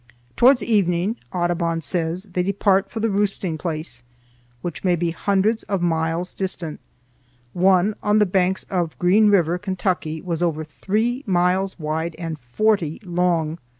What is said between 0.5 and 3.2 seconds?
evening," Audubon says, "they depart for the